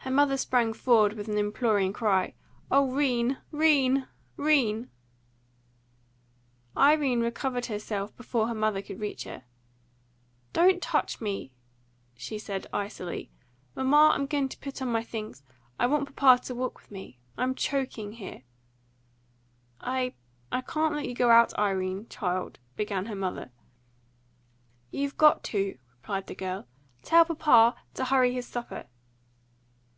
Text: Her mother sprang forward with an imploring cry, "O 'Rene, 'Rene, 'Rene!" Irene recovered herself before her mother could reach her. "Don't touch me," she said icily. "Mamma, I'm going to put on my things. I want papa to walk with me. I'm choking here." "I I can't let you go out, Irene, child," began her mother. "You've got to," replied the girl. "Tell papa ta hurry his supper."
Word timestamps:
Her 0.00 0.12
mother 0.12 0.36
sprang 0.36 0.72
forward 0.72 1.14
with 1.14 1.26
an 1.26 1.36
imploring 1.36 1.92
cry, 1.92 2.34
"O 2.70 2.88
'Rene, 2.88 3.38
'Rene, 3.50 4.04
'Rene!" 4.36 4.86
Irene 6.76 7.20
recovered 7.20 7.66
herself 7.66 8.16
before 8.16 8.46
her 8.46 8.54
mother 8.54 8.80
could 8.82 9.00
reach 9.00 9.24
her. 9.24 9.42
"Don't 10.52 10.80
touch 10.80 11.20
me," 11.20 11.50
she 12.14 12.38
said 12.38 12.68
icily. 12.72 13.32
"Mamma, 13.74 14.12
I'm 14.14 14.26
going 14.26 14.48
to 14.48 14.58
put 14.58 14.80
on 14.80 14.92
my 14.92 15.02
things. 15.02 15.42
I 15.76 15.88
want 15.88 16.14
papa 16.14 16.40
to 16.44 16.54
walk 16.54 16.78
with 16.82 16.92
me. 16.92 17.18
I'm 17.36 17.56
choking 17.56 18.12
here." 18.12 18.44
"I 19.80 20.14
I 20.52 20.60
can't 20.60 20.94
let 20.94 21.08
you 21.08 21.14
go 21.16 21.30
out, 21.32 21.52
Irene, 21.58 22.06
child," 22.08 22.60
began 22.76 23.06
her 23.06 23.16
mother. 23.16 23.50
"You've 24.92 25.16
got 25.16 25.42
to," 25.44 25.78
replied 25.94 26.28
the 26.28 26.36
girl. 26.36 26.68
"Tell 27.02 27.24
papa 27.24 27.74
ta 27.92 28.04
hurry 28.04 28.32
his 28.32 28.46
supper." 28.46 28.86